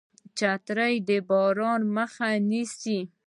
[0.37, 2.99] چترۍ د باران مخه نیسي